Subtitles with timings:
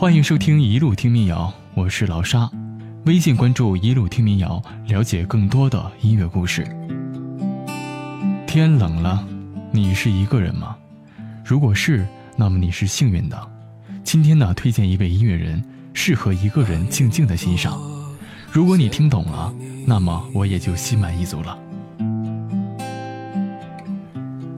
[0.00, 2.50] 欢迎收听《一路听民谣》，我是老沙。
[3.04, 6.66] 微信关注“一路听民谣”，了解更多的音乐故事。
[8.46, 9.22] 天冷了，
[9.70, 10.74] 你是一个人吗？
[11.44, 13.38] 如果是，那么你是幸运的。
[14.02, 17.78] 今天呢，推荐一位音乐人，适合一个人静静的欣赏。
[18.50, 19.52] 如果你听懂了，
[19.86, 21.58] 那么我也就心满意足了。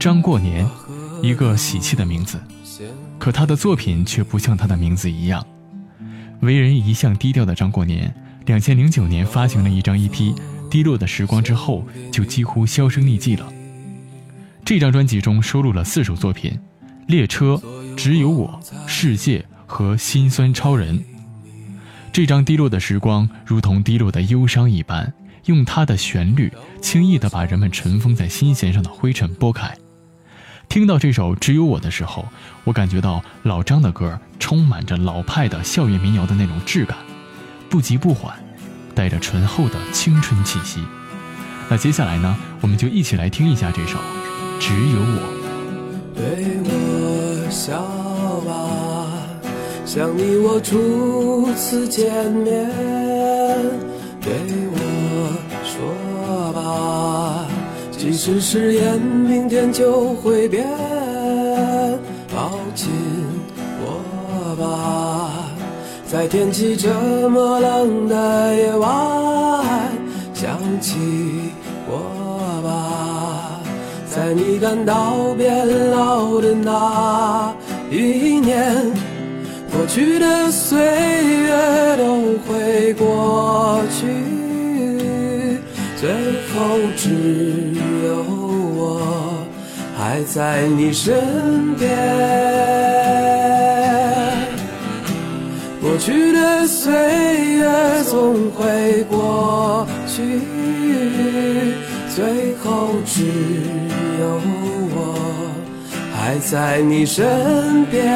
[0.00, 0.66] 张过年，
[1.22, 2.40] 一个喜气的名字。
[3.26, 5.44] 可他的作品却不像他的名字一样。
[6.42, 10.32] 为人一向低调的张过年，两千零九年发行了一张 EP
[10.70, 13.52] 《低落的时光》之后，就几乎销声匿迹了。
[14.64, 16.52] 这张专辑中收录了四首作品：
[17.08, 17.54] 《列车》、
[17.96, 20.96] 《只有我》、《世界》和《心酸超人》。
[22.12, 25.12] 这张《低落的时光》如同低落的忧伤一般，
[25.46, 29.76] 用它的旋律轻易地把人们尘封在心弦上的灰尘拨开。
[30.68, 32.26] 听到这首《只有我》的时候，
[32.64, 36.98] 我感觉到老张的歌充满着老派的校园民谣的那种质感，
[37.70, 38.36] 不急不缓，
[38.94, 40.84] 带着醇厚的青春气息。
[41.68, 43.98] 那接下来呢，我们就一起来听一下这首
[44.60, 45.20] 《只有我》。
[46.16, 46.24] 对
[46.64, 47.80] 我笑
[48.46, 49.08] 吧，
[49.84, 52.68] 像你我初次见面；
[54.20, 54.32] 对
[54.72, 54.76] 我
[55.64, 57.25] 说吧。
[58.06, 60.64] 即使誓言明天就会变，
[62.32, 62.88] 抱紧
[63.82, 65.50] 我吧，
[66.06, 66.88] 在天气这
[67.28, 69.90] 么冷的夜晚，
[70.32, 70.96] 想起
[71.88, 73.60] 我吧，
[74.06, 77.52] 在你感到变老的那
[77.90, 78.72] 一年，
[79.72, 84.45] 过去的岁月都会过去。
[86.06, 86.14] 最
[86.54, 87.10] 后只
[88.04, 88.22] 有
[88.76, 88.78] 我
[89.98, 91.90] 还在你身边，
[95.80, 96.92] 过去的岁
[97.56, 97.68] 月
[98.04, 100.42] 总会过去，
[102.14, 103.24] 最后只
[104.20, 104.40] 有
[104.94, 105.18] 我
[106.14, 108.06] 还在你身边。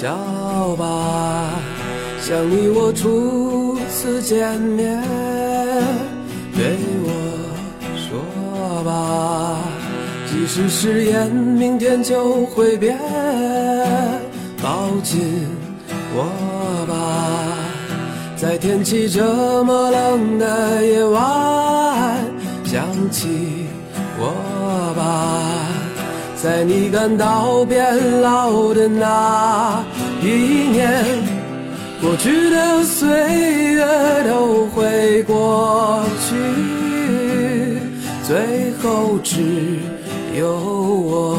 [0.00, 1.60] 笑吧
[2.22, 4.98] 像你我初次见面，
[6.54, 7.10] 对我
[7.98, 9.58] 说吧，
[10.26, 12.98] 即使誓言明天就会变，
[14.62, 15.20] 抱紧
[16.14, 17.58] 我吧，
[18.36, 22.24] 在天气这么冷的夜晚，
[22.64, 23.59] 想起，
[26.42, 29.84] 在你感到变老的那
[30.22, 30.26] 一
[30.72, 31.04] 年。
[32.00, 33.06] 过去的岁
[33.74, 33.84] 月
[34.26, 36.34] 都会过去，
[38.22, 39.78] 最后只
[40.38, 41.36] 有我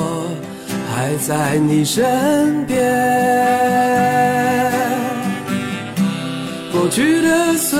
[0.93, 2.79] 还在你身边。
[6.71, 7.79] 过去的岁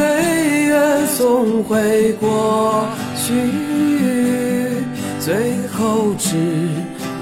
[0.66, 2.84] 月总会过
[3.16, 3.32] 去，
[5.20, 5.36] 最
[5.78, 6.36] 后只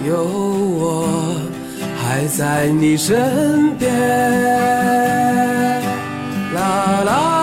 [0.07, 1.49] 有我。
[2.09, 3.93] 还在你身边，
[6.55, 7.38] 啦啦。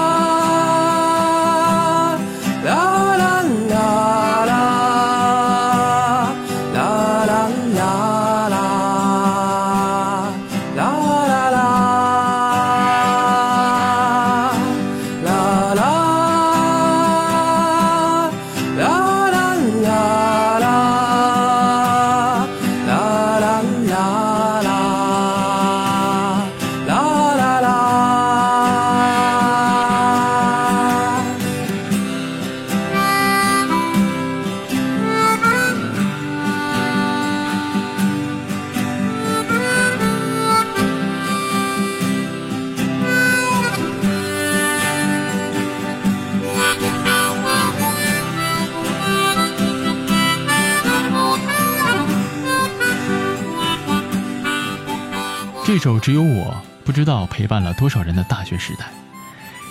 [55.86, 56.53] 首《只有我》
[56.84, 58.91] 不知道陪伴了多少人的大学时代，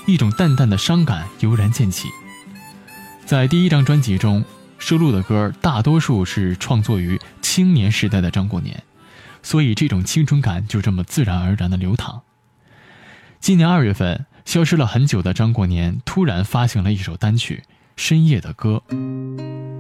[0.08, 2.08] 一种淡淡的伤感油然渐起。
[3.26, 4.42] 在第一张专辑中
[4.78, 8.82] 收录的歌，大多数是创作于青年时代的张过年，
[9.44, 12.22] 所以这种青春感就这么自然而然的流淌。
[13.42, 17.64] 今年二月份，消失了很久的张过年突然发行了一首单曲
[17.98, 18.82] 《深夜的歌》，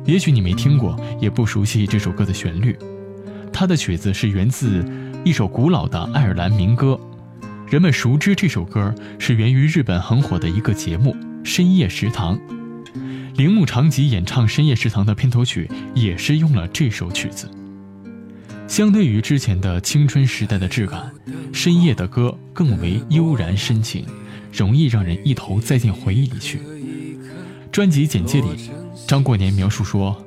[0.03, 2.77] 也许你没听过，也不熟悉这首歌的旋律。
[3.53, 4.83] 他的曲子是源自
[5.25, 6.99] 一首古老的爱尔兰民歌，
[7.67, 12.37] 人们熟知这首歌是源于日本很火的一个节目《深夜食堂》，
[13.35, 17.49] 铃木长吉演唱《深夜食堂》的片头曲也是用了这首曲子。
[18.67, 21.11] 相对于之前的青春时代的质感，
[21.51, 24.05] 《深夜的歌》更为悠然深情，
[24.53, 26.61] 容易让人一头栽进回忆里去。
[27.71, 28.69] 专辑简介里，
[29.07, 30.23] 张过年描述说：“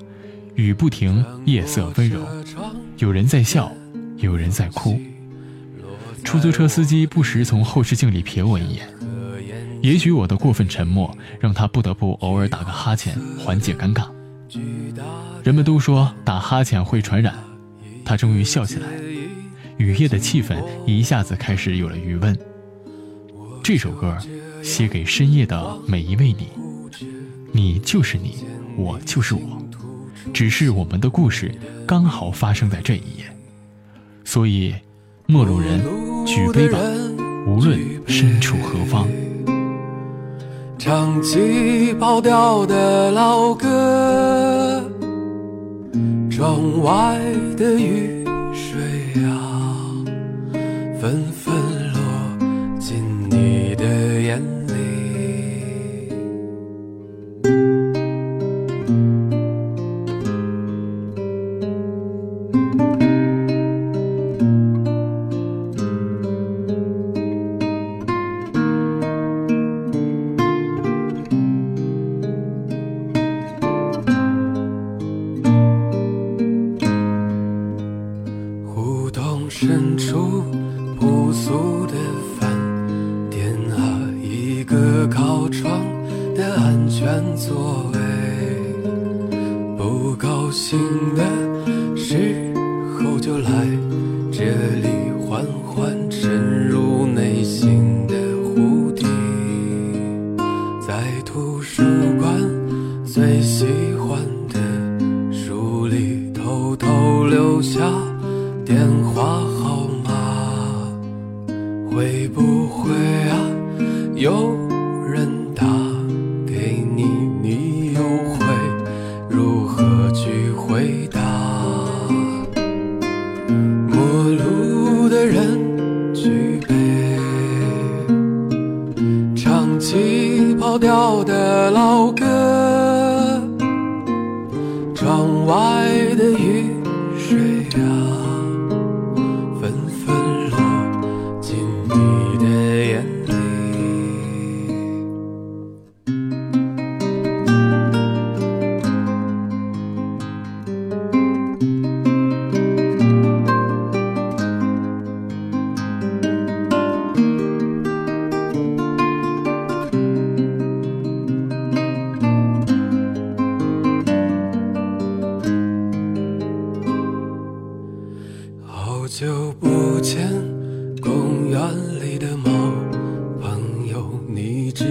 [0.56, 2.20] 雨不停，夜色温柔。”
[2.98, 3.72] 有人在笑，
[4.18, 5.00] 有人在哭。
[6.24, 8.88] 出租车司机不时从后视镜里瞥我一眼，
[9.80, 14.06] 也许我的过分沉默让他不得不偶尔打个哈欠缓解尴尬。
[15.42, 17.34] 人们都说打哈欠会传染，
[18.04, 18.86] 他终于笑起来，
[19.76, 20.56] 雨夜的气氛
[20.86, 22.36] 一下子开始有了余温。
[23.62, 24.16] 这首歌
[24.62, 26.48] 写给深夜的每一位你，
[27.52, 28.44] 你就是你，
[28.76, 29.40] 我就是我。
[30.34, 31.54] 只是我们的故事
[31.86, 33.24] 刚好发生在这一夜，
[34.30, 34.74] 所以，
[35.26, 35.80] 陌路人，
[36.26, 36.78] 举杯吧，
[37.46, 39.08] 无论身处何方。
[40.76, 44.84] 唱起跑调的老歌，
[46.30, 47.18] 窗外
[47.56, 48.22] 的雨
[48.52, 49.96] 水啊，
[51.00, 51.54] 纷纷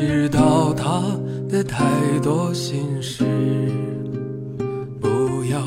[0.08, 1.04] 知道他
[1.50, 1.84] 的太
[2.24, 3.26] 多心事。
[5.02, 5.60] 不要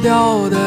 [0.00, 0.57] 掉的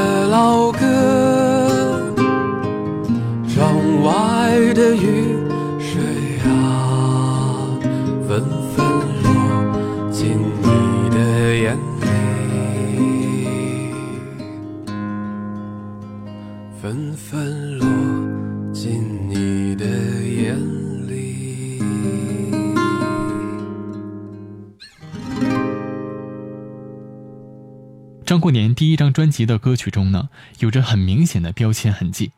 [28.32, 32.32] 张过年第一张专辑的歌曲中呢，有着很明显的标签痕迹。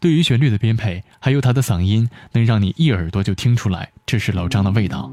[0.00, 5.08] 对于旋律的编配，还有他的嗓音，能让你一耳朵就听出来这是老张的味道。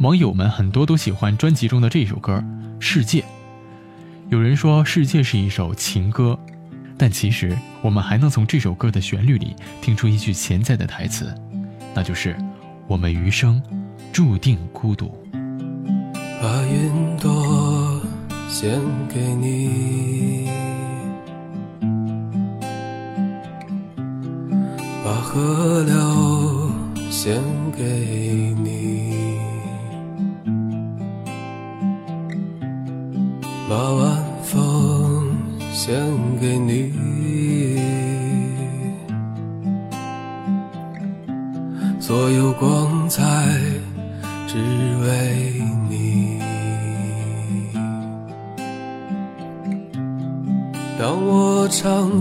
[0.00, 2.42] 网友们很多都喜欢专辑中的这首歌
[2.80, 3.20] 《世界》。
[4.30, 6.36] 有人说《世界》是一首情歌，
[6.98, 11.32] 但其实我们还能从这首歌的旋律里听出一句潜在的台词，
[11.94, 12.36] 那就是
[12.88, 13.62] “我们余生
[14.12, 15.16] 注定孤独”。
[16.42, 17.32] 把云朵
[18.64, 18.80] 献
[19.12, 20.48] 给你，
[25.04, 25.92] 把河流
[27.10, 27.42] 献
[27.76, 27.84] 给
[28.64, 29.36] 你，
[33.68, 35.28] 把晚风
[35.70, 36.02] 献
[36.40, 36.90] 给你，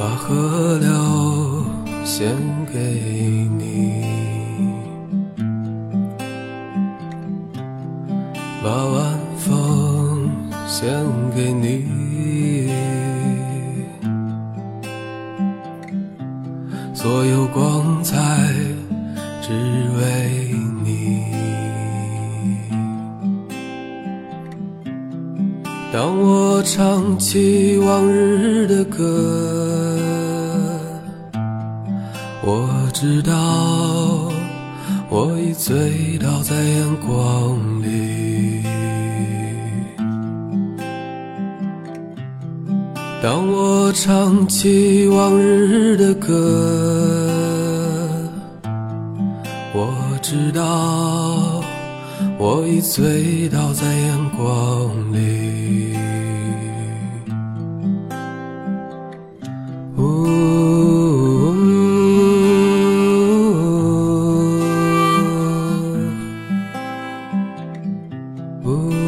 [0.00, 0.88] 把河流
[2.06, 2.34] 献
[2.72, 2.78] 给
[3.58, 4.02] 你，
[8.64, 10.30] 把晚风
[10.66, 10.90] 献
[11.36, 11.84] 给你，
[16.94, 18.16] 所有光彩
[19.42, 19.52] 只
[19.98, 21.26] 为你。
[25.92, 29.49] 当我唱起往日的歌，
[32.52, 34.28] 我知道
[35.08, 38.64] 我已醉倒在阳光里。
[43.22, 46.28] 当我唱起往日的歌，
[49.72, 51.62] 我知道
[52.36, 55.89] 我已醉倒在阳光里。
[68.66, 68.99] Ooh.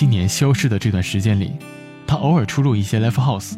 [0.00, 1.52] 七年消失的这段时间里，
[2.06, 3.52] 他偶尔出入一些 live house，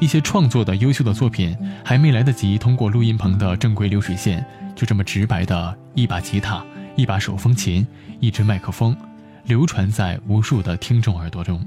[0.00, 7.86] 一些创作的优秀的作品还没来得及通过录音棚的正规流水线，就这么直白的一把吉他、一把手风琴、
[8.18, 8.96] 一支麦克风，
[9.44, 11.64] 流传在无数的听众耳朵中。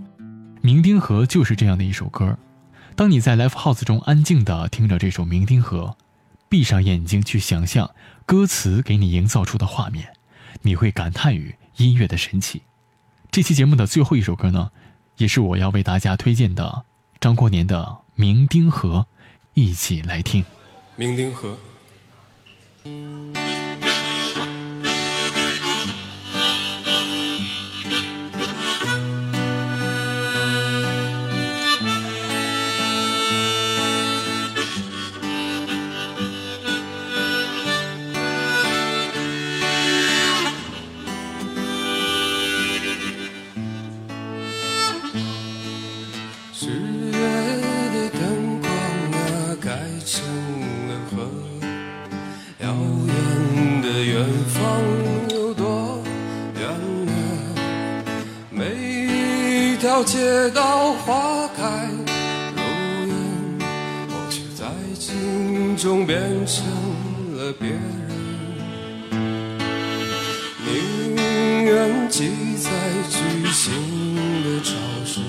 [0.61, 2.37] 《酩酊河》就是这样的一首歌。
[2.97, 5.95] 当你在 live house 中安静地听着这首《酩酊河》，
[6.49, 7.89] 闭上眼睛去想象
[8.25, 10.09] 歌词给你营造出的画面，
[10.63, 12.63] 你会感叹于音乐的神奇。
[13.31, 14.71] 这期节目的最后一首歌呢，
[15.17, 16.83] 也是我要为大家推荐的
[17.19, 18.99] 张过年的《酩酊河》，
[19.53, 20.43] 一起来听。
[20.97, 21.57] 酩酊河。
[59.77, 61.61] 一条街道花开
[62.55, 62.61] 如
[63.05, 63.13] 烟，
[64.09, 64.65] 我却在
[64.97, 66.65] 镜中变成
[67.37, 67.79] 了别人。
[70.65, 72.71] 宁愿记在
[73.07, 73.71] 巨星
[74.43, 74.73] 的潮
[75.05, 75.21] 湿，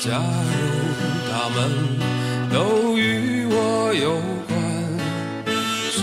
[0.00, 0.50] 假如
[1.30, 1.58] 他们
[2.50, 4.16] 都与我有
[4.48, 4.56] 关。
[5.90, 6.00] 时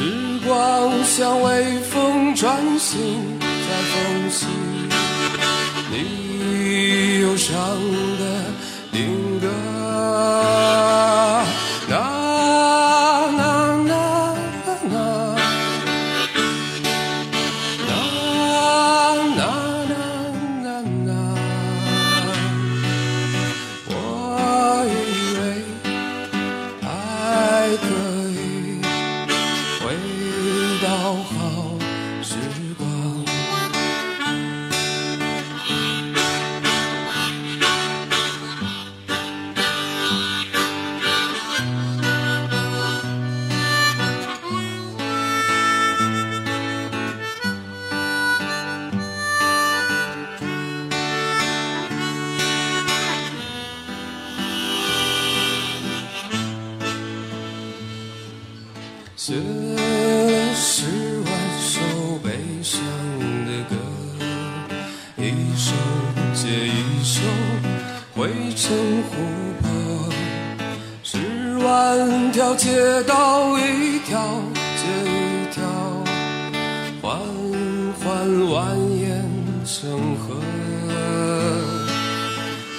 [0.48, 3.00] 光像微风穿行
[3.42, 3.50] 在
[3.90, 4.46] 缝隙，
[7.40, 8.19] 上
[59.30, 59.42] 写了
[60.56, 60.88] 十
[61.20, 61.32] 万
[61.62, 61.80] 首
[62.24, 62.32] 悲
[62.64, 62.82] 伤
[63.46, 63.76] 的歌，
[65.18, 65.72] 一首
[66.34, 67.22] 接一首
[68.16, 69.12] 汇成湖
[69.62, 69.70] 泊，
[71.04, 71.20] 十
[71.60, 74.20] 万条街道一条
[74.78, 75.62] 接一条，
[77.00, 77.20] 缓
[78.00, 78.50] 缓蜿
[78.98, 79.14] 蜒
[79.64, 80.42] 成河。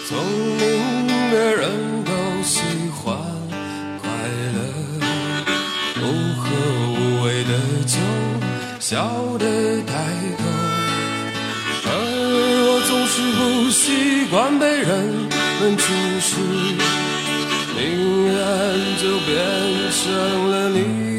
[0.09, 0.19] 从
[0.59, 0.80] 你
[8.91, 8.99] 笑
[9.39, 9.47] 的
[9.83, 9.93] 太
[10.37, 10.45] 多，
[11.87, 11.89] 而
[12.67, 14.91] 我总是不习惯被人
[15.61, 15.85] 们注
[16.19, 16.35] 视，
[17.77, 17.79] 宁
[18.27, 18.35] 愿
[18.99, 19.31] 就变
[19.93, 20.03] 成
[20.51, 21.10] 了你。